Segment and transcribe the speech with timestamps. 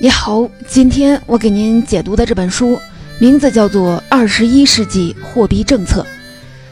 [0.00, 2.78] 你好，今天我给您解读的这本书
[3.18, 6.02] 名字叫做《二十一世纪货币政策》，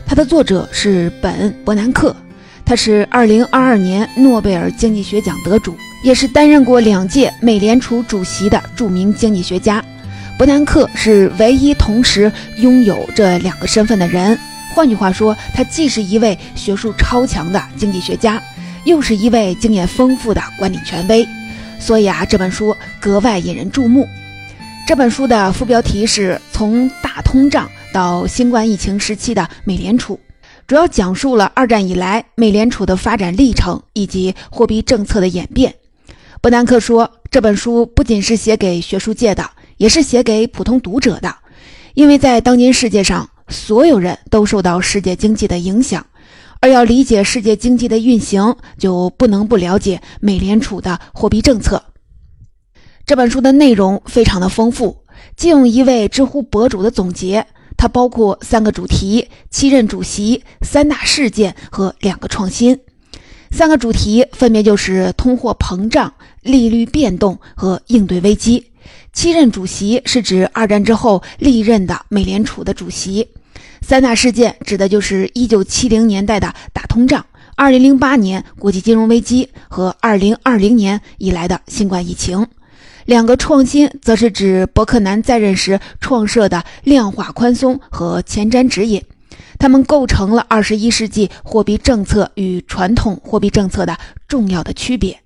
[0.04, 2.14] 它的作者是本·伯南克，
[2.62, 5.74] 他是二零二二年诺贝尔经济学奖得主，
[6.04, 9.82] 也是担任过两届美联储主席的著名经济学家。
[10.42, 14.36] 伯南克是唯一同时拥有这两个身份的人，
[14.74, 18.42] 换句话说，他既是一位学术超强的经济学家，
[18.82, 21.24] 又是一位经验丰富的管理权威。
[21.78, 24.04] 所以啊，这本书格外引人注目。
[24.84, 30.18] 这本书的副标题是从大通胀到新冠疫情时期的美联储，
[30.66, 35.72] 主要讲述了二战以来美联储的发展历程以及货币政策的演变。
[36.40, 39.48] 伯南克说，这本书不仅是写给学术界的，
[39.82, 41.34] 也是写给普通读者的，
[41.94, 46.06] 因为在当今世界上，所有人都受到世界经济的影响。
[46.60, 51.82] 而要理解世界经济的运行，就不能不了解美联储的货币政策。
[53.04, 54.96] 这本书的内容非常的丰富，
[55.34, 57.44] 借用一位知乎博主的总结，
[57.76, 62.78] 它包括三个主题：七任主席、三大事件和两个创新。
[63.50, 68.64] 三个主题分别就是通货膨胀、利率变动和应对危机。
[69.12, 73.28] 七任主席是指二战之后历任的美联储的主席。
[73.80, 77.24] 三大事件指的就是一九七零年代的大通胀、
[77.56, 82.46] 二零零八年国际金融危机和二零二零年以来的新冠疫情。
[83.04, 89.02] 两个创新则是指伯克南在任时创设的量化宽松和前瞻指引，
[89.58, 95.21] 它们构成了二十一世纪货币政策与传统货币政策的重要的区别。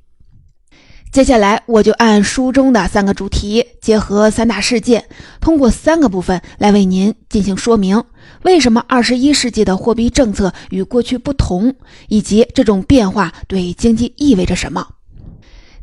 [1.13, 5.03] 接下来，我就按书中的三个主题，结合三大事件，
[5.41, 8.05] 通过三个部分来为您进行说明。
[8.43, 11.75] 为什么二十一世纪的货币政策与过去不同，
[12.09, 14.87] 以及这种变化对经济意味着什么？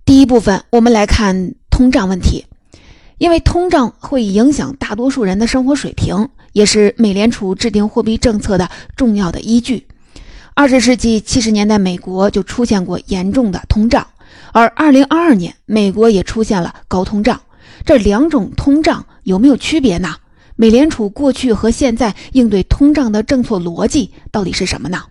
[0.05, 2.45] 第一部分，我们来看通胀问题，
[3.17, 9.87] 因为通胀会影响大多数人的生活水平，也是美联储制定货币政策的重要的依据。
[10.53, 14.05] 二十世纪七十年代，美国就出现过严重的通胀，
[14.53, 17.41] 而二零二二年，美国也出现了高通胀。
[17.83, 20.15] 这两种通胀有没有区别呢？
[20.55, 25.01] 美联储过去和现在应对通胀的政策逻辑到底是什么呢？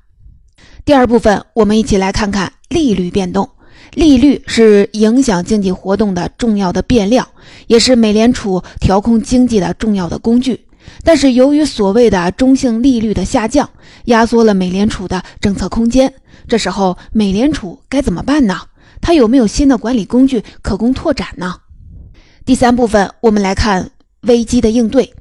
[0.84, 3.50] 第二部分，我们一起来看看利率变动。
[3.94, 7.26] 利率是影响经济活动的重要的变量，
[7.66, 10.66] 也是美联储调控经济的重要的工具。
[11.02, 13.68] 但是，由于所谓的中性利率的下降，
[14.04, 16.12] 压缩了美联储的政策空间。
[16.48, 18.60] 这时候，美联储该怎么办呢？
[19.02, 21.56] 它有没有新的管理工具可供拓展呢？
[22.46, 23.90] 第三部分，我们来看
[24.22, 25.12] 危机的应对。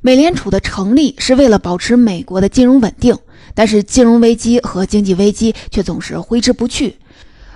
[0.00, 3.16] 美联储的成立是为了保持美国的金融稳定，
[3.54, 6.96] 但是金融危机和经济危机却总是挥之不去。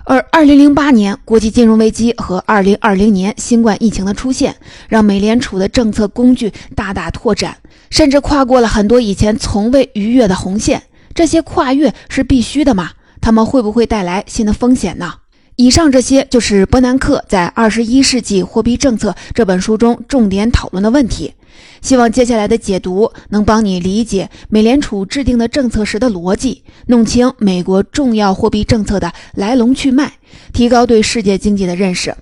[0.04, 4.56] 而2008年国际金融危机和2020年新冠疫情的出现，
[4.88, 7.56] 让美联储的政策工具大大拓展，
[7.90, 10.82] 甚至跨过了很多以前从未逾越的红线。
[11.14, 12.90] 这些跨越是必须的吗？
[13.20, 15.14] 他们会不会带来新的风险呢？
[15.60, 21.34] 以上这些就是伯南克在《二十一世纪货币政策》这本书中重点讨论的问题。
[21.82, 30.14] 希望接下来的解读能帮你理解美联储制定的政策时的逻辑，弄清美国重要货币政策的来龙去脉，
[30.54, 32.16] 提高对世界经济的认识。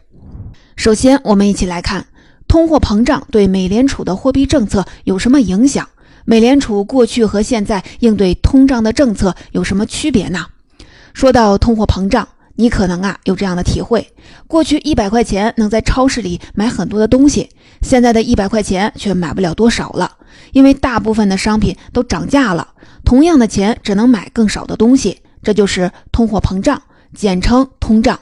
[0.74, 2.06] 首先，我们一起来看
[2.48, 5.88] 通货膨胀对美联储的货币政策有什么影响？
[6.24, 10.46] 美联储过去和现在应对通胀的政策有什么区别呢？
[11.14, 12.26] 说到通货膨胀。
[12.60, 14.04] 你可能啊有这样的体会：
[14.48, 17.48] 过去一百块钱能在超市里买很多的东西，
[17.82, 20.10] 现在的一百块钱却买不了多少了，
[20.50, 22.66] 因为大部分的商品都涨价了。
[23.04, 26.82] 同样的钱只能买更少的东西，这就是通货膨胀，
[27.14, 28.18] 简称通胀。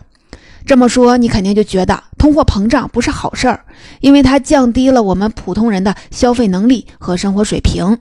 [0.66, 3.64] 这么说，你肯定就觉得通货膨胀不是好事儿，
[4.00, 7.98] 因为它降低了我们普通人的消费能力和生活水平。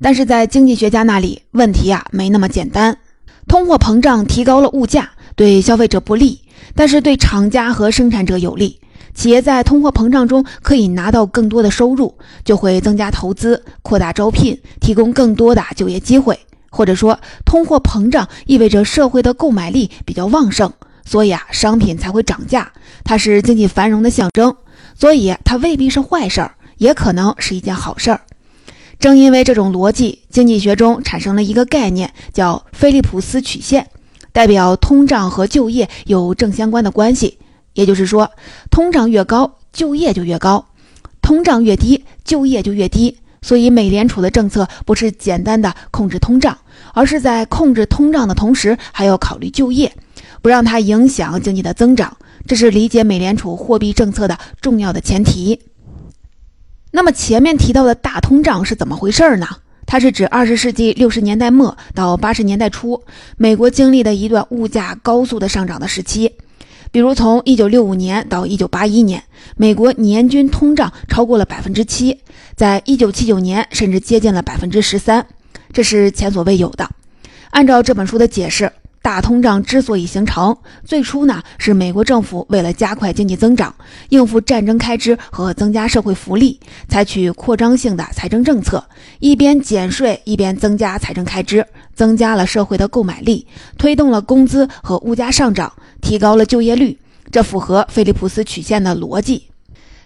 [0.00, 2.96] 但是在经济学家那里，问题啊没那么简单。
[3.46, 5.10] 通货膨胀提高了物价。
[5.38, 6.40] 对消费者不利，
[6.74, 8.80] 但是对厂家和生产者有利。
[9.14, 12.12] 企业在通货膨胀中可以拿到更多的收入，
[12.44, 16.36] 就会增加投资、扩大招聘、提供更多的就业机会。
[16.70, 20.72] 或者说，通货膨胀意味着社会的购买力比较旺盛，
[21.04, 22.72] 所以啊，商品才会涨价。
[23.04, 24.56] 它是经济繁荣的象征，
[24.98, 28.22] 所以它未必是坏事儿，也可能是一件好事儿。
[28.98, 33.86] 正因为这种逻辑，经济学中产生了一个概念，叫菲利普斯曲线。
[34.38, 37.38] 代表通胀和就业有正相关的关系，
[37.72, 38.30] 也就是说，
[38.70, 40.64] 通胀越高，就业就越高；
[41.20, 43.18] 通胀越低，就业就越低。
[43.42, 46.56] 所以美联储的政策不是简单的控制通胀，
[46.94, 49.92] 而是在控制通胀的同时，还要考虑就业，
[50.40, 52.16] 不让它影响经济的增长。
[52.46, 55.60] 这是理解美联储货币政策的重要的前提。
[56.92, 59.48] 那么前面提到的大通胀是怎么回事呢？
[59.88, 63.02] 它是指二十世纪六十年代末到八十年代初，
[63.38, 66.30] 美国经历的一段物价高速的上涨的时期。
[66.92, 69.22] 比如从一九六五年到一九八一年，
[69.56, 72.20] 美国年均通胀超过了百分之七，
[72.54, 75.26] 在一九七九年甚至接近了百分之十三，
[75.72, 76.86] 这是前所未有的。
[77.48, 78.70] 按照这本书的解释。
[79.08, 83.74] 大通胀之所以形成，最初呢是美国政府为了加快经济增长、
[84.10, 86.60] 应付战争开支和增加社会福利，
[86.90, 88.84] 采取扩张性的财政政策，
[89.18, 93.46] 一边减税一边增加财政开支，增加了社会的购买力，
[93.78, 95.72] 推动了工资和物价上涨，
[96.02, 96.98] 提高了就业率，
[97.32, 99.44] 这符合菲利普斯曲线的逻辑。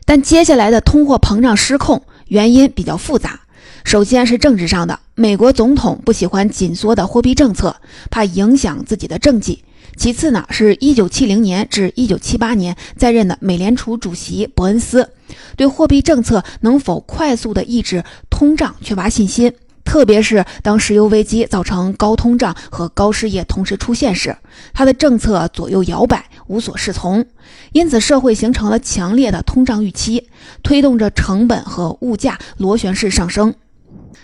[0.05, 3.41] 但接下来的通货膨胀失控，原因比较复杂。
[3.85, 7.77] 首先是政治上的，美国总统不喜欢紧缩的货币政策，
[8.11, 9.65] 怕影响自己的政绩。
[9.97, 15.11] 其次呢，是一九七零年至一九七八年在任的美联储主席伯恩斯，
[15.57, 19.53] 对货币政策能否快速的抑制通胀缺乏信心，
[19.85, 24.35] 特别是当石油危机造成高通胀和高失业同时出现时，
[24.73, 27.27] 他的政策左右摇摆，无所适从。
[27.73, 30.29] 因此，社会形成了强烈的通胀预期，
[30.63, 33.55] 推动着成本和物价螺旋式上升。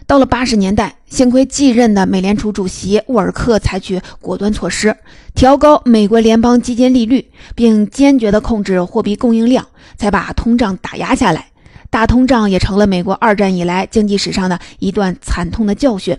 [0.06, 4.96] 到了八十年代，幸亏继任的美联储主席沃尔克采取果断措施，
[5.35, 11.46] 调高美国联邦基金利率，并坚决地控制货币供应量，才把通胀打压下来。
[11.90, 16.17] 大通胀也成了美国二战以来经济史上的一段惨痛的教训。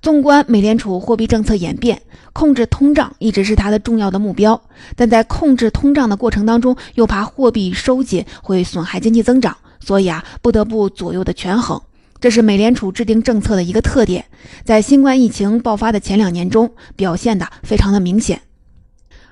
[0.00, 2.00] 纵观美联储货币政策演变，
[2.32, 4.60] 控制通胀一直是它的重要的目标，
[4.94, 11.80] 但在控制通胀的过程当中，又怕货币收紧会损害经济增长，所以啊，不得不左右的权衡。
[12.20, 14.24] 这是美联储制定政策的一个特点，
[14.64, 18.40] 在新冠疫情爆发的前两年中表现的非常的明显。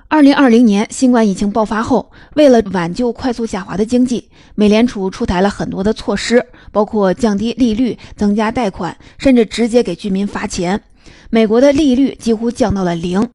[0.09, 10.81] 二零二零年新冠疫情爆发后，为了挽救快速下滑的经济，美联储出台了很多的措施，包括降低利率、增加贷款，甚至直接给居民发钱。
[11.29, 13.27] 美国的利率几乎降到了零，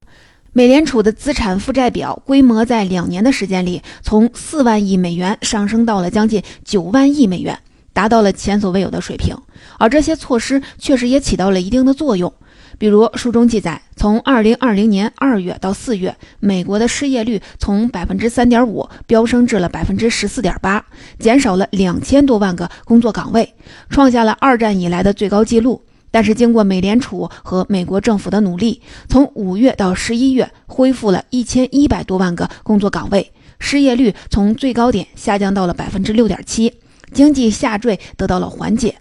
[0.51, 7.59] 美联储的资产负债表规模在两年的时间里，从四万亿美元上升到了将近九万亿美元。
[7.93, 9.37] 达到了前所未有的水平，
[9.77, 12.33] 而这些措施确实也起到了一定的作用。
[12.79, 20.81] 比如书中记载，从2020年2月到4月，美国的失业率从3.5%飙升至了14.8%，
[21.19, 23.53] 减少了两千多万个工作岗位，
[23.89, 25.83] 创下了二战以来的最高纪录。
[26.09, 36.73] 但是经过美联储和美国政府的努力，从5月到11月，恢复了一千一百多万个工作岗位，失业率从最高点下降到了6.7%。
[37.13, 38.95] 经济下坠得到了缓解，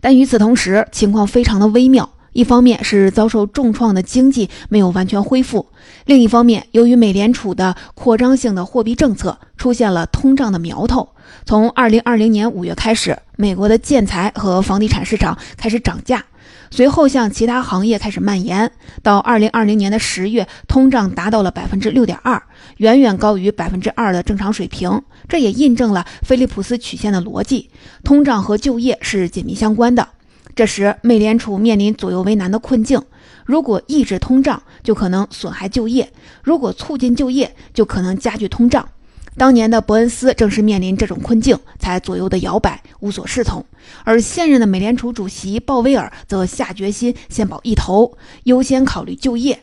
[0.00, 2.10] 但与此同时，情况非常的微妙。
[2.32, 5.66] 一方面是遭受重创的经济没有完全恢复，
[6.04, 11.08] 另一方面，由于美联储的扩张性的货币政策出现了通胀的苗头。
[11.44, 16.24] 从二零二零年五月开始，美国的建材和房地产市场开始涨价。
[16.70, 18.70] 随后向其他行业开始蔓延，
[19.02, 22.42] 到二零二零年的十月，通胀达到了百分之六点二，
[22.76, 25.02] 远远高于百分之二的正常水平。
[25.28, 27.70] 这也印证了菲利普斯曲线的逻辑：
[28.04, 30.06] 通胀和就业是紧密相关的。
[30.54, 33.00] 这时，美联储面临左右为难的困境：
[33.44, 36.04] 如果抑制通胀，就可能损害就业；
[36.42, 38.86] 如果促进就业，就可能加剧通胀。
[39.36, 43.64] 当年的伯恩斯正是面临这种困境，才左右的摇摆，无所适从。
[44.04, 49.60] 而现任的美联储主席鲍威尔则下决心先保一头，优先考虑就业。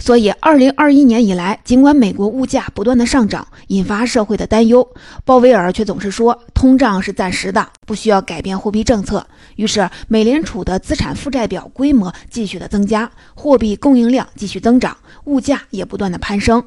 [0.00, 4.88] 所以，二零二一年以来，尽管美国物价不断的上涨，引发社会的担忧，
[5.24, 9.26] 鲍威尔却总是说通胀是暂时的，不需要改变货币政策。
[9.56, 16.62] 于是，美联储的资产负债表规模继续的增加，货币供应量继续增长，物价也不断的攀升。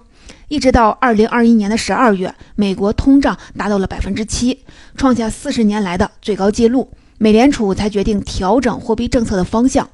[0.48, 4.64] 一直到二零二一年的十二月，美国通胀达到了百分之七，
[4.96, 6.92] 创下四十年来的最高纪录。
[7.18, 9.88] 美联储才决定调整货币政策的方向。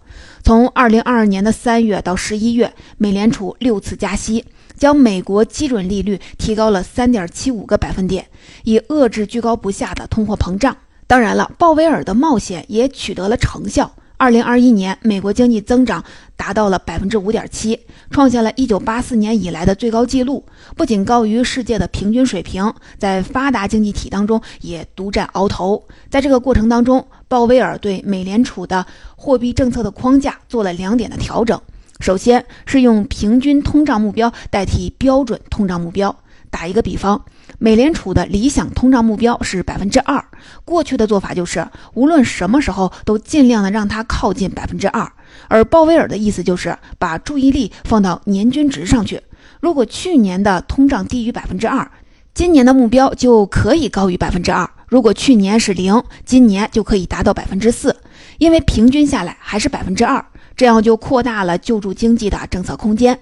[0.43, 4.45] 从二零二二年的三月到十一月，美联储六次加息，
[4.77, 8.25] 将美国基准利率提高了三点七五个百分点，
[8.63, 10.77] 以遏制居高不下的通货膨胀。
[11.05, 13.93] 当然了，鲍威尔的冒险也取得了成效。
[14.19, 16.03] 二零二一年，美国经济增长
[16.35, 20.43] 达到了百分之五点七，创下了一九八四年以来的最高纪录，
[20.75, 25.85] 不仅高于世界的平均水平，在发达经济体当中也独占鳌头。
[26.09, 28.83] 在这个过程当中，鲍威尔对美联储的
[29.15, 31.61] 货币政策的框架做了两点的调整，
[31.99, 36.15] 首先是用平均通胀目标代替标准通胀目标。
[36.49, 37.23] 打一个比方，
[37.59, 40.23] 美联储的理想通胀目标是百分之二，
[40.63, 45.11] 过去的做法就是无论什么时候都尽量的让它靠近百分之二，
[45.47, 49.21] 而鲍威尔的意思就是把注意力放到年均值上去。
[49.59, 51.89] 如果去年的通胀低于百分之二，
[52.35, 57.95] 今年的目标就可以高于百分之二；如果去年是零，今年就可以达到百分之四，
[58.37, 60.23] 因为平均下来还是百分之二，
[60.55, 63.19] 这样就扩大了救助经济的政策空间。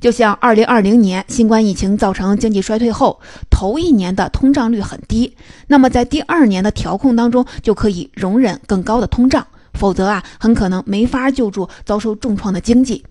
[0.00, 3.18] 就像二零二零年新冠疫情造成经济衰退后，
[3.50, 5.34] 头一年的通胀率很低，
[5.66, 13.04] 那么在第二年的调控当中就可以容忍更高的通胀，否则啊，很可能没法救助遭受重创的经济。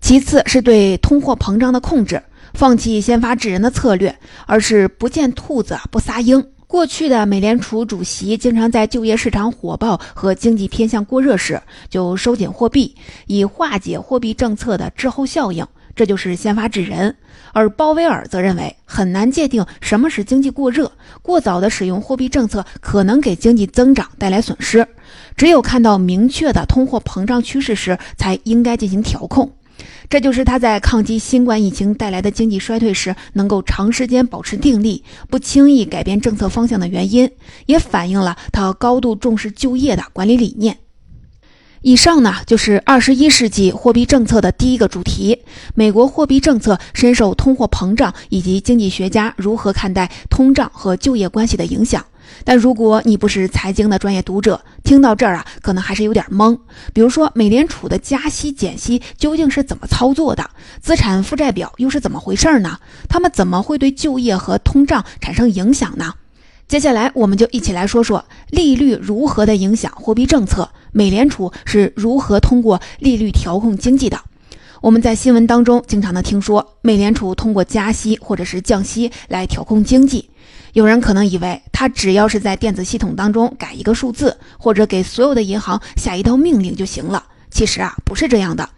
[0.00, 2.22] 其次是对通货膨胀的控制，
[2.54, 4.14] 放弃先发制人的策略，
[4.46, 6.42] 而是不见兔子不撒鹰。
[6.66, 12.94] 过去的美联储主席经常在就业市场火爆和经济偏向过热时就收紧货币，
[13.26, 15.66] 以化解货币政策的滞后效应。
[15.94, 17.16] 这就是先发制人，
[17.52, 20.92] 而鲍威尔则认为很难界定什么是经济过热，
[21.22, 24.86] 过早的使用货币政策可能给经济增长带来损失。
[25.36, 29.52] 只有看到明确的通货膨胀趋势时，才应该进行调控。
[30.08, 37.30] 这就是他在抗击新冠疫情带来的经济衰退时能够长时间保持定力，不轻易改变政策方向的原因，
[37.66, 40.76] 也反映了他高度重视就业的管理理念。
[41.82, 45.42] 以上呢就是二十一世纪货币政策的第一个主题：
[45.74, 52.04] 美国货币政策深受通货膨胀以及经济学家如何看待通胀和就业关系的影响。
[52.44, 56.56] 但如果你不是财经的专业读者，听到这儿啊，可能还是有点懵。
[56.92, 60.48] 比如说，美联储的加息减息究竟是怎么操作的？
[60.80, 62.78] 资产负债表又是怎么回事呢？
[63.08, 66.14] 他们怎么会对就业和通胀产生影响呢？
[66.70, 74.20] 接下来，我们就一起来说说利率如何的影响货币政策，美联储是如何通过利率调控经济的。
[74.80, 80.30] 我们在新闻当中经常的听说，美联储通过加息或者是降息来调控经济。
[80.72, 87.24] 有人可能以为，他只要是在电子系统当中改一个数字，或者给所有的银行下一道命令就行了。
[87.50, 88.70] 其实啊，不是这样的。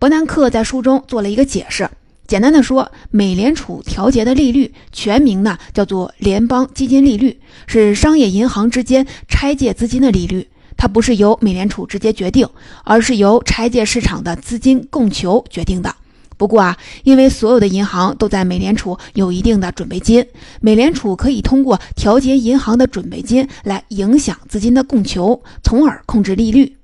[0.00, 1.88] 伯南克在书中做了一个解释。
[2.30, 10.46] 简单的说，美联储调节的利率全名呢叫做联邦基金利率，是商业银行之间拆借资金的利率。
[10.76, 12.48] 它不是由美联储直接决定，
[12.84, 15.92] 而是由拆借市场的资金供求决定的。
[16.36, 20.24] 不过啊，因为所有的银行都在美联储有一定的准备金，
[20.60, 26.76] 美联储可以通过调节银行的准备金来影响资金的供求，从而控制利率。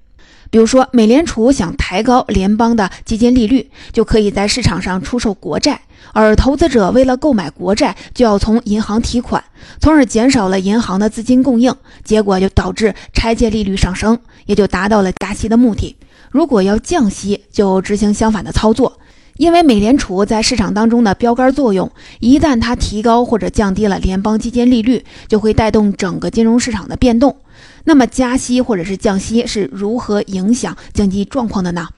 [0.50, 5.80] 比如说，美联储想抬高联邦的基金利率，就可以在市场上出售国债，
[6.12, 9.42] 而投资者为了购买国债，就要从银行提款，
[9.80, 11.74] 从而减少了银行的资金供应，
[12.04, 15.96] 结果就导致拆借利率上升，也就达到了加息的目的。
[16.30, 18.98] 如果要降息，就执行相反的操作，
[19.36, 27.36] 因为美联储在市场当中的标杆作用，一旦它提高或者降低了联邦基金利率，就会带动整个金融市场的变动。
[27.86, 31.88] 那么加息或者是降息是如何影响经济状况的呢？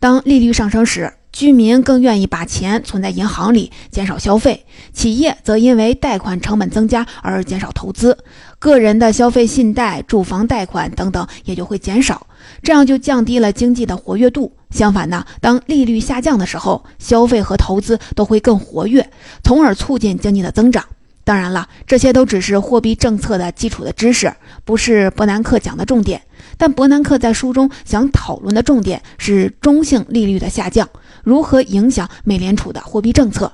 [0.00, 8.18] 当利率上升时，居民更愿意把钱存在银行里，减少消费；企业则因为贷款成本增加而减少投资，
[8.58, 12.26] 个人的消费信贷、住房贷款等等也就会减少，
[12.62, 14.52] 这样就降低了经济的活跃度。
[14.70, 19.08] 相反呢，当利率下降的时候，消费和投资都会更活跃，
[19.44, 20.84] 从而促进经济的增长。
[21.26, 24.32] 当然了，这些都只是货币政策的基础的知识，
[24.64, 26.22] 不是伯南克讲的重点。
[26.56, 30.88] 但伯南克在书中想讨论的重点是中性利率的下降
[31.24, 33.50] 如何影响美联储的货币政策。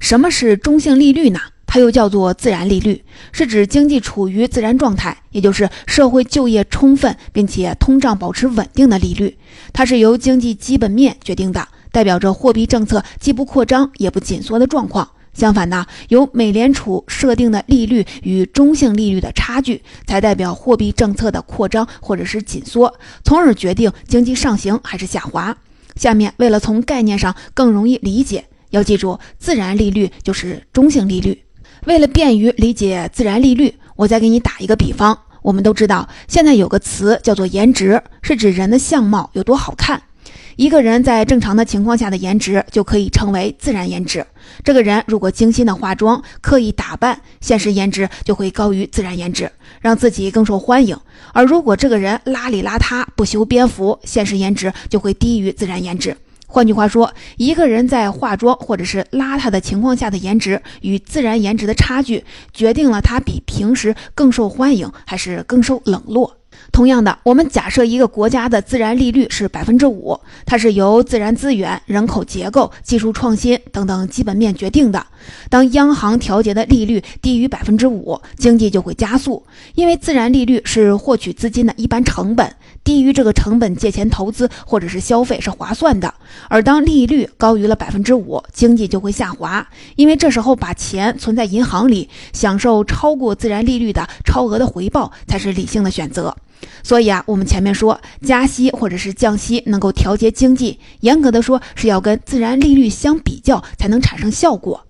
[0.00, 1.40] 什么是中性利率呢？
[1.66, 3.02] 它又叫做自然利率，
[3.32, 9.38] 是指经济处于自然状态，也就是社会就业充分并且通胀保持稳定的利率。
[9.72, 15.08] 它是由经济基本面决定的，代表着货币政策既不扩张也不紧缩的状况。
[15.34, 25.56] 相反呢，由美联储设定的利率与中性利率的差距，才代表货币政策的扩张或者是紧缩，从而决定经济上行还是下滑。
[25.96, 31.42] 下面为了从概念上更容易理解，要记住自然利率就是中性利率。
[31.86, 35.18] 为了便于理解自然利率，我再给你打一个比方。
[35.42, 40.02] 我们都知道，现在有个词叫做颜值，是指人的相貌有多好看。
[40.56, 44.24] 一个人在正常的情况下的颜值就可以称为自然颜值。
[44.62, 50.96] 这个人如果精心的化妆、刻意打扮，现实颜值就会高于自然颜值，让自己更受欢迎。
[51.32, 56.16] 而如果这个人邋里邋遢、不修边幅，现实颜值就会低于自然颜值。
[56.46, 66.36] 换句话说，一个人在化妆或者是邋遢的情况下的颜值与自然颜值的差距，决定了他比平时更受欢迎还是更受冷落。
[66.74, 75.06] 同样的，我们假设一个国家的自然利率是百分之五，它是由自然资源、人口结构、技术创新等等基本面决定的。
[75.48, 82.52] 当央行调节的利率低于百分之五，经济就会加速，因为自然利率是获取资金的一般成本，
[82.82, 86.12] 低于这个成本借钱投资或者是消费是划算的。
[86.48, 89.64] 而当利率高于了百分之五，经济就会下滑，
[89.94, 96.36] 因为这时候把钱存在银行里，享受超过自然利率的超额的回报才是理性的选择。
[96.82, 104.86] 所以啊，我们前面说加息或者是降息能够调节经济，严格的说是要跟自然利率相比较才能产生效果。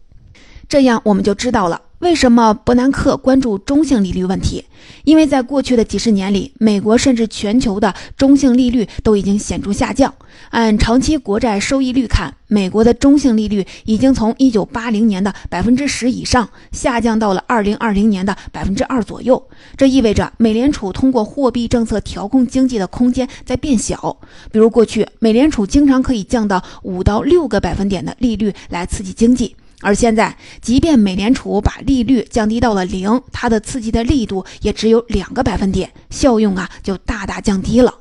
[0.69, 4.65] 这样我们就知道了为什么伯南克关注中性利率问题，
[5.05, 10.13] 因为在过去的几十年里，美国甚至全球的中性利率都已经显著下降。
[10.51, 19.43] 按长期国债收益率看，美国的中性利率已经从1980年的百分之十以上下降到了2020年的百分之二左右。
[19.77, 24.19] 这意味着美联储通过货币政策调控经济的空间在变小。
[24.53, 29.57] 比如过去，美联储经常可以降到五到六个百分点的利率来刺激经济。
[29.85, 37.95] 而现在，即便美联储把利率降低到了零，它的刺激的力度也只有两个百分点，效用啊就大大降低了。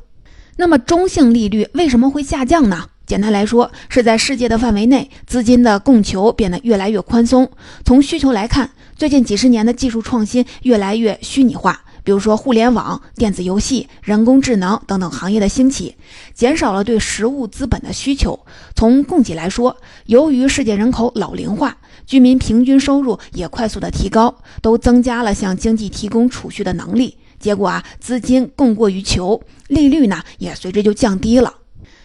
[0.56, 2.88] 那么中性利率为什么会下降呢？
[3.06, 7.52] 简单来说，是在世界的范围内，资金的供求变得越来越宽松。
[7.84, 11.84] 从需求来看，最近几十年的技术创新越来越虚拟化。
[12.04, 15.96] 比如说，互联网、电子游戏、人工智能等等行业的兴起，
[16.34, 18.40] 减少了对实物资本的需求。
[18.76, 27.18] 从供给来说，由于世界人口老龄化，居民平均收入也快速的提高，都增加了向经济提供储蓄的能力。
[27.40, 31.54] 结果啊，资金供过于求，利率呢也随之就降低了。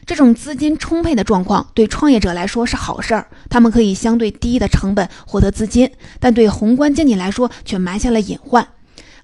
[0.07, 8.67] 这种资金充沛的状况对创业者来说是好事儿，他们可以相对低的成本获得资金，但对宏观经济来说却埋下了隐患。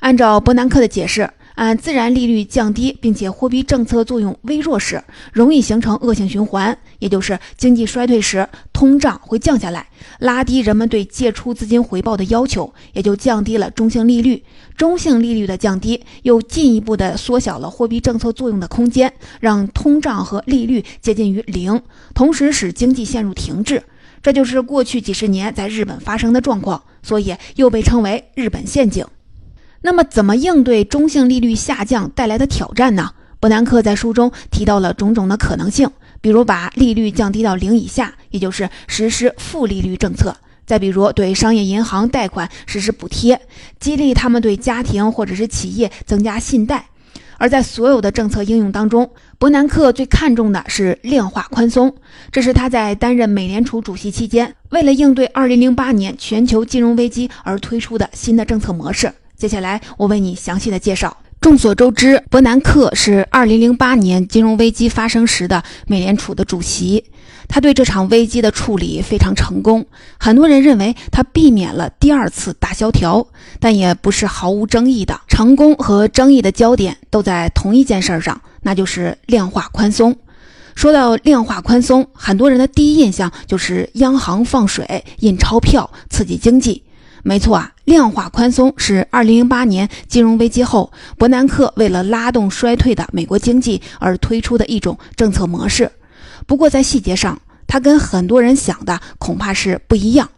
[0.04, 14.44] 按照伯南克的解释，按自然利率降低，并且货币政策作用微弱时，容易形成恶性循环，也就是经济衰退时，通胀会降下来，拉低人们对借出资金回报的要求，也就降低了中性利率。
[14.76, 21.80] 中性利率的降低，又进一步的缩小了货币政策作用的空间，让通胀和利率接近于零，
[22.12, 23.82] 同时使经济陷入停滞。
[24.22, 29.02] 这就是过去几十年在日本发生的状况，所以又被称为日本陷阱。
[29.86, 33.10] 那么，怎么应对中性利率下降带来的挑战呢？
[33.38, 35.90] 伯南克在书中提到了种种的可能性，
[36.22, 40.32] 比如把利率降低到零以下，也就是实施负利率政策；
[40.64, 43.38] 再比如对商业银行贷款实施补贴，
[43.78, 46.86] 激励他们对家庭或者是企业增加信贷。
[47.36, 51.94] 而在所有的政策应用当中，伯南克最看重的是量化宽松，
[52.32, 59.12] 这是他在担任美联储主席期间，为了应对2008年全球金融危机而推出的新的政策模式。
[59.44, 61.14] 接下来，我为你详细的介绍。
[61.38, 67.04] 众所周知，伯南克是2008年金融危机发生时的美联储的主席，
[67.46, 69.84] 他对这场危机的处理非常成功。
[70.18, 73.26] 很多人认为他避免了第二次大萧条，
[73.60, 75.20] 但也不是毫无争议的。
[75.28, 80.16] 成功和争议的焦点都在同一件事上，那就是量化宽松。
[80.74, 86.83] 说到量化宽松，很多人的第一印象就是央行放水、印钞票，刺激经济。
[87.26, 95.90] 没错啊，量化宽松是2008年金融危机后，伯南克为了拉动衰退的美国经济而推出的一种政策模式。
[96.46, 100.28] 不过在细节上，它跟很多人想的恐怕是不一样。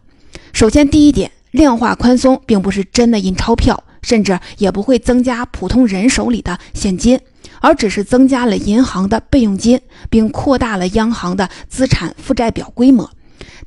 [0.53, 7.19] 首先，第一点，量化宽松并不是真的印钞票，甚至也不会增加普通人手里的现金，
[7.59, 9.77] 而只是增加了银行的备用金，
[10.09, 13.11] 并扩大了央行的资产负债表规模。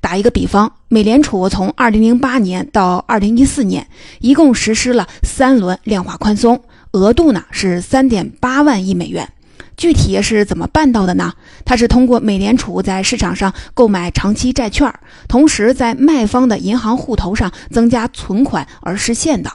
[0.00, 3.87] 打一个比方，美联储从2008年到2014年，
[4.20, 9.29] 一共实施了三轮量化宽松，额度呢是3.8万亿美元。
[9.76, 11.33] 具体是怎么办到的呢？
[11.64, 14.92] 它是通过美联储在市场上购买长期债券，
[15.26, 19.50] 同时在卖方的银行户头上增加存款而实现的。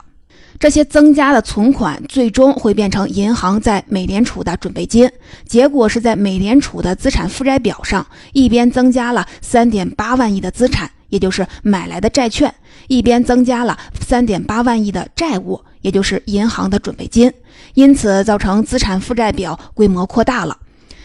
[0.58, 5.10] 这些增加的存款最终会变成银行在美联储的准备金，
[5.46, 12.52] 结果是在美联储的资产负债表上，一边增加了三点八万亿的资产，也就是买来的债券，
[12.88, 17.32] 一边增加了三点八万亿的债务，也就是银行的准备金，
[17.74, 20.56] 因此造成资产负债表规模扩大了。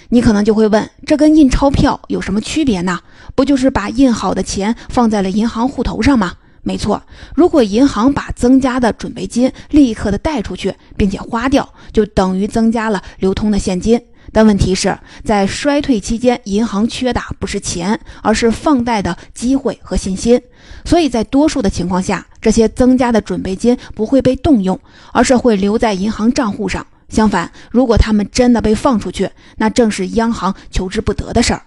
[0.10, 3.00] 你可能就会问，这跟印钞票有什么区别呢？
[3.34, 6.34] 不就是把印好的钱放在了银行户头上吗？
[6.64, 7.02] 没错，
[7.36, 14.00] 如果银行把增加的准备金立刻的贷出去，并且花掉，就等于增加了流通的现金。
[14.32, 20.40] 但问题是在衰退期间，银行缺的不是钱，而是放贷的机会和信心。
[20.86, 24.80] 所以在多数的情况下，这些增加的准备金不会被动用，
[25.12, 26.86] 而是会留在银行账户上。
[27.10, 31.64] 相反，如果他们真的被放出去，那正是央行求之不得的事儿。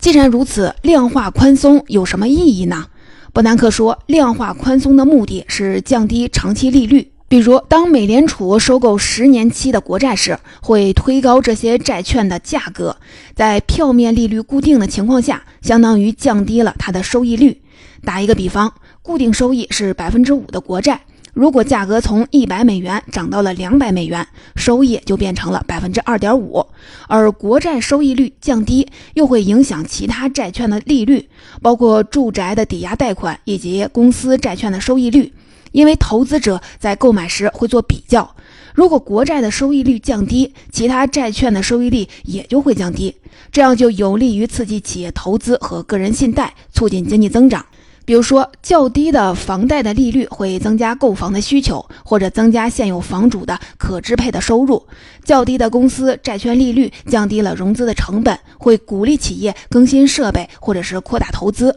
[0.00, 2.86] 既然如此，量化宽松有什么意义呢？
[3.32, 7.12] 伯南克说，量化宽松的目的是降低长期利率。
[7.28, 12.96] 比如，当美联储收购十年期的国债时，会推高这些债券的价格，
[13.36, 17.62] 在票面利率固定的情况下，相当于降低了它的收益率。
[18.02, 21.00] 打一个比方，固定收益是百分之五的国债。
[21.40, 26.66] 如果价格从一百美元涨到了两百美元，收益就变成了百分之二点五。
[27.08, 31.30] 而国债收益率降低，又会影响其他债券的利率，
[31.62, 35.32] 包括住宅的抵押贷款以及公司债券的收益率。
[35.72, 38.34] 因为投资者在购买时会做比较，
[38.74, 43.14] 如果国债的收益率降低，其他债券的收益率也就会降低，
[43.50, 47.64] 这样就有利于刺激企业投资和个人信贷，促进经济增长。
[48.10, 54.84] 比如说，较低的房贷的利率会增加购房的需求，或者增加现有房主的可支配的收入；
[55.24, 61.70] 较低的公司债券利率降低了融资的成本，会鼓励企业更新设备或者是扩大投资；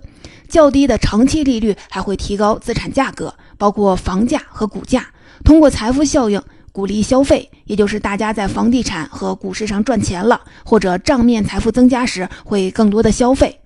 [0.50, 5.06] 较低的长期利率还会提高资产价格，包括房价和股价，
[5.46, 6.41] 通过财富效应
[6.72, 13.60] 鼓励消费，也就是大家在房地产和股市上赚钱了，或者账面财富增加时会更多的消费。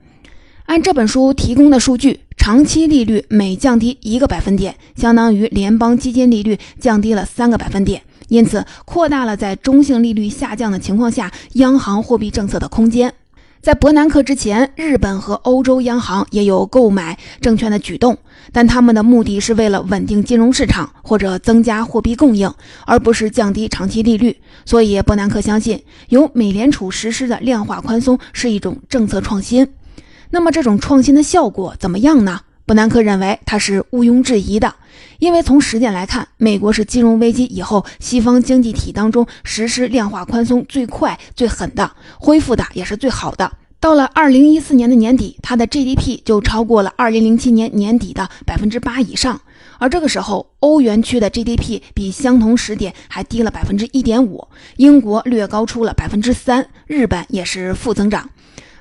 [0.68, 13.14] 按这本书提供的数据，长期利率每降低一个百分点，相当于联邦基金利率降低了三个百分点，因此扩大了在中性利率下降的情况下，央行货币政策的空间。
[13.62, 18.18] 在伯南克之前，日本和欧洲央行也有购买证券的举动，
[18.52, 22.54] 但他们的目的是为了稳定金融市场或者增加货币供应，
[22.86, 24.36] 而不是降低长期利率。
[24.66, 29.66] 所以，伯南克相信由美联储实施的量化宽松是一种政策创新。
[30.30, 32.42] 那么这种创新的效果怎么样呢？
[32.66, 34.76] 伯南克认为它是毋庸置疑的，
[35.20, 43.50] 因为从实践来看，美国是金融危机以后西方经济体当中实施量化宽松最快、最狠的，恢复的也是最好的。
[43.80, 49.40] 到了二零一四年的年底，它的 GDP 就超过了二零零七年年底的百分之八以上，
[49.78, 58.30] 而这个时候，欧元区的 GDP 比相同时点还低了百分之一点五，英国略高出了百分之三，日本也是负增长。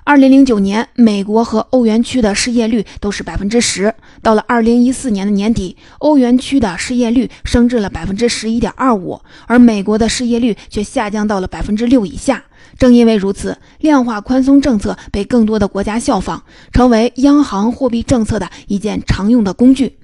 [0.07, 3.92] 二零零九年，美国和欧元区的失业率都是百分之十。
[4.23, 12.40] 到了二零一四年的年底，欧元区的失业率升至了百分之十一点二五，而美国的失业率却下降到了百分之六以下。
[12.79, 16.40] 正因为如此，量化宽松政策被更多的国家效仿，
[16.73, 19.99] 成为央行货币政策的一件常用的工具。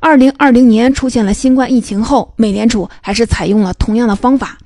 [0.00, 4.58] 二零二零年出现了新冠疫情后，美联储还是采用了同样的方法。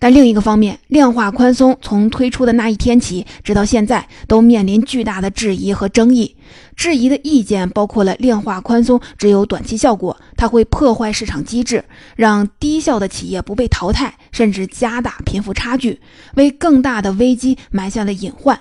[0.00, 6.36] 但另一个方面，量化宽松从推出的那一天起，直到现在都面临巨大的质疑和争议。
[6.76, 11.84] 质疑的意见包括了量化宽松只有短期效果，它会破坏市场机制，
[12.14, 16.00] 让低效的企业不被淘汰，甚至加大贫富差距，
[16.36, 18.58] 为更大的危机埋下了隐患。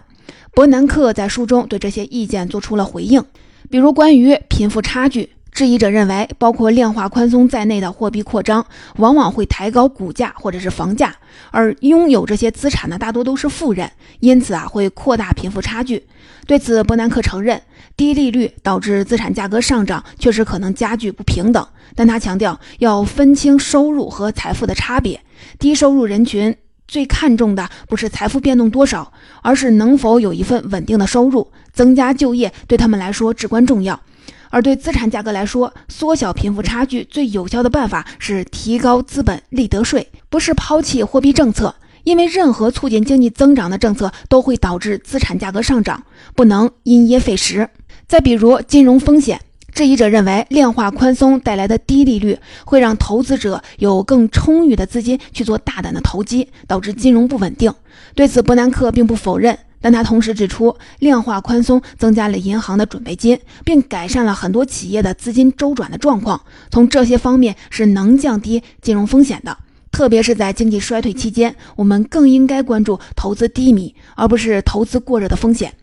[0.56, 3.24] 伯南克在书中对这些意见做出了回应，
[3.70, 5.30] 比如关于贫富差距。
[5.58, 8.64] 质疑者认为，包括量化宽松在内的货币扩张
[8.98, 11.16] 往往会抬高股价或者是房价，
[11.50, 16.06] 而拥有这些资产的大多都是富人，因此啊会扩大贫富差距。
[16.46, 17.60] 对此，伯南克承认，
[17.96, 21.68] 低利率导致资产价格上涨，确实可能加剧不平等。
[21.96, 25.20] 但他强调要分清收入和财富的差别，
[25.58, 26.56] 低收入人群
[26.88, 34.00] 最看重的不是财富变动多少，而是能否有一份稳定的收入，增加就业对他们来说至关重要。
[34.50, 41.76] 而对资产价格来说，缩小贫富差距最有效的办法是提高资本利得税，不是抛弃货币政策。
[42.04, 46.04] 因为任何促进经济增长的政策都会导致资产价格上涨，
[46.36, 47.70] 不能因噎废食。
[48.08, 49.42] 再比如金融风险，
[49.74, 57.74] 质疑者认为量化宽松带来的低利率会让投资者有更充裕的资金去做大胆的投机，导致金融不稳定。
[58.16, 59.60] 对此，伯南克并不否认。
[59.80, 66.42] 但他同时指出，量化宽松增加了银行的准备金，并改善了很多企业的资金周转的状况。
[66.72, 69.58] 从这些方面是能降低金融风险的，
[69.92, 75.74] 特别是在经济衰退期间，我们更应该关注投资低迷而不是投资过热的风险。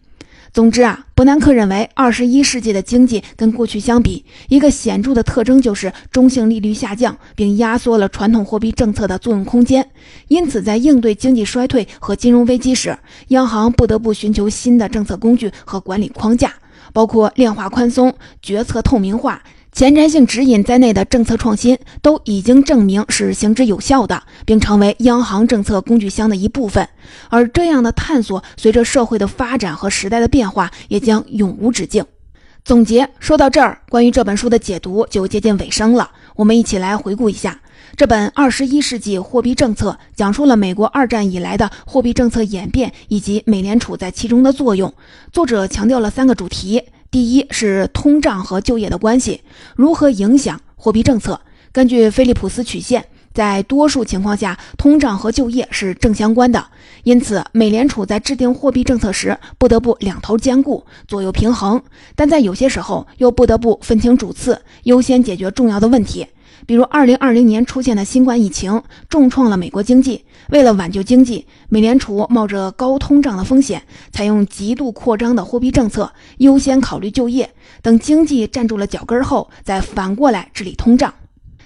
[0.55, 9.85] 总之啊，伯南克认为，二十一世纪的经济跟过去相比，一个显著的特征就是中性利率下降，并压缩了传统货币政策的作用空间。
[10.29, 12.97] 因此，在应对经济衰退和金融危机时，
[13.29, 16.55] 央行不得不寻求新的政策工具和管理框架，
[16.93, 19.43] 包括量化宽松、决策透明化。
[19.75, 26.89] 前瞻性指引在内的政策创新都已经证明是行之有效的，并成为央行政策工具箱的一部分。
[27.29, 32.07] 而这样的探索，随着社会的发展和时代的变化，也将永无止境。
[32.65, 36.09] 总结说到这儿，关于这本书的解读就接近尾声了。
[36.37, 37.61] 我们一起来回顾一下
[37.97, 44.95] 这本《二十一世纪货币政策》讲述了美国二战以来的货币政策演变以及美联储在其中的作用。
[45.33, 46.81] 作者强调了三个主题：
[47.15, 49.43] 第一是通胀和就业的关系，
[49.77, 51.41] 如何影响货币政策。
[51.71, 53.05] 根据菲利普斯曲线。
[53.33, 56.65] 在多数情况下，通胀和就业是正相关的，
[57.03, 61.83] 因此美联储在制定货币政策时不得不两头兼顾，左右平衡。
[62.15, 66.25] 但在有些时候又不得不分清主次，优先解决重要的问题。
[66.67, 77.51] 比如，2020年出现的新冠疫情重创了美国经济，为了挽救经济，美联储冒着高通胀的风险，采用极度扩张的货币政策，优先考虑就业，
[77.83, 81.13] 等经济站住了脚跟后，再反过来治理通胀。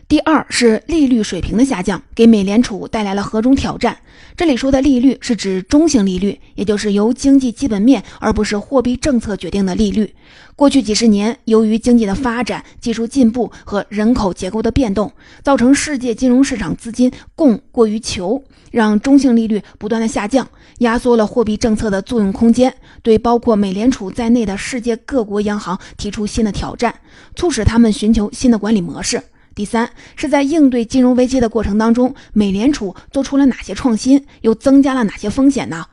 [0.09, 3.95] 第二是利率水平的下降，给美联储带来了何种挑战？
[4.35, 10.15] 这里说的利率是指中性利率，也就是由经济基本面而不是货币政策决定的利率。
[10.57, 26.95] 过去几十年，由于经济的发展、技术进步和人口结构的变动，造成世界金融市场资金供过于求，让中性利率不断的下降，压缩了货币政策的作用空间，对包括美联储在内的世界各国央行提出新的挑战，
[27.37, 29.23] 促使他们寻求新的管理模式。
[29.59, 35.85] 第三是在应对金融危机的过程当中，美联储做出了哪些创新，又增加了哪些风险呢？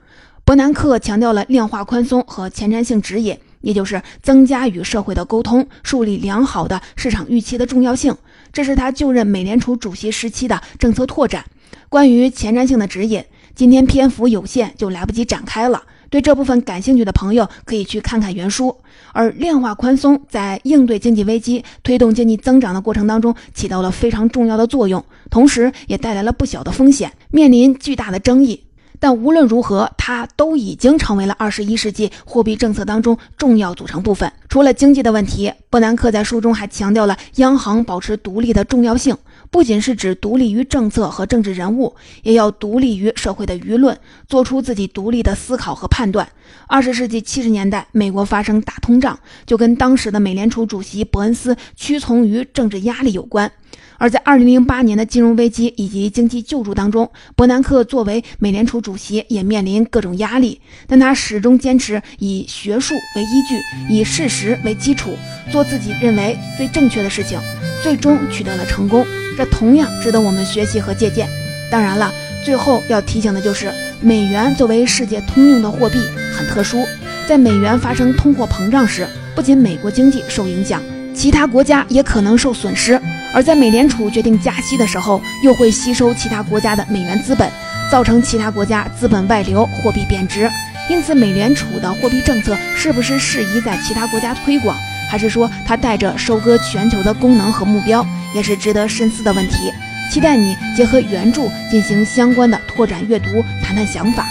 [0.44, 8.16] 伯南克强调了量化宽松和前瞻性指引，也就是增加与社会的沟通，树立良好的市场预期的重要性。
[8.54, 11.44] 这是他就任美联储主席时期的政策拓展。
[11.90, 13.26] 关于前瞻性的指引，
[13.56, 15.82] 今天篇幅有限，就来不及展开了。
[16.10, 18.76] 对这部分感兴趣的朋友，可以去看看原书。
[19.12, 28.65] 而量化宽松在应对经济危机、推动经济增长的过程当中，起到了非常重要的作用，同时也带来了不小的风险，面临巨大的争议。
[29.00, 34.32] 但无论如何，它都已经成为了二十一世纪货币政策当中重要组成部分。
[34.50, 39.18] 除了经济的问题，伯南克在书中还强调了央行保持独立的重要性，
[39.52, 46.28] 不仅是指独立于政策和政治人物，也要独立于社会的舆论，做出自己独立的思考和判断。
[46.68, 53.52] 二十世纪七十年代，美国发生大通胀，就跟当时的美联储主席伯恩斯屈从于政治压力有关。
[53.98, 65.12] 而在二零零八年的金融危机以及经济救助当中，伯南克作为美联储主席也面临各种压力，但他始终坚持以学术为依据，以事实为基础，
[65.52, 67.40] 做自己认为最正确的事情，
[67.82, 69.06] 最终取得了成功。
[69.38, 71.28] 这同样值得我们学习和借鉴。
[71.72, 72.14] 当然了，
[72.46, 75.98] 最后要提醒的就是，美元作为世界通用的货币
[76.34, 76.86] 很特殊，
[77.28, 80.82] 在美元发生通货膨胀时，不仅美国经济受影响，
[81.16, 83.02] 其他国家也可能受损失。
[83.34, 87.50] 而在美联储决定加息的时候，又会吸收其他国家的美元资本，
[87.92, 90.50] 造成其他国家资本外流、货币贬值。
[90.90, 94.78] 因此，美联储的货币政策是不是适宜在其他国家推广，
[95.10, 99.72] 还是说它带着收割全球的功能和目标，也是值得深思的问题。
[100.12, 104.26] 期待你结合原著进行相关的拓展阅读，谈谈想法。